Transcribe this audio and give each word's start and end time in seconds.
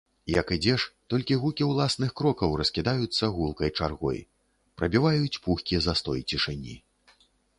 Як 0.33 0.47
ідзеш, 0.53 0.85
толькі 1.13 1.35
гукі 1.41 1.67
ўласных 1.71 2.13
крокаў 2.21 2.55
раскідаюцца 2.61 3.29
гулкай 3.37 3.69
чаргой, 3.77 4.19
прабіваюць 4.83 5.41
пухкі 5.47 5.75
застой 5.89 6.25
цішыні. 6.33 6.75